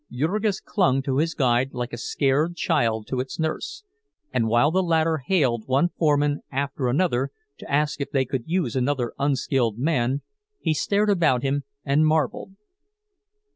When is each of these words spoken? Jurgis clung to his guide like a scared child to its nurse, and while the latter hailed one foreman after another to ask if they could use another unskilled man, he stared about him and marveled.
Jurgis 0.11 0.59
clung 0.59 1.03
to 1.03 1.17
his 1.17 1.35
guide 1.35 1.75
like 1.75 1.93
a 1.93 1.97
scared 1.97 2.55
child 2.55 3.05
to 3.05 3.19
its 3.19 3.37
nurse, 3.37 3.83
and 4.33 4.47
while 4.47 4.71
the 4.71 4.81
latter 4.81 5.19
hailed 5.19 5.67
one 5.67 5.89
foreman 5.89 6.41
after 6.51 6.87
another 6.87 7.29
to 7.59 7.69
ask 7.71 8.01
if 8.01 8.09
they 8.09 8.25
could 8.25 8.45
use 8.47 8.75
another 8.75 9.13
unskilled 9.19 9.77
man, 9.77 10.23
he 10.59 10.73
stared 10.73 11.11
about 11.11 11.43
him 11.43 11.65
and 11.85 12.03
marveled. 12.07 12.53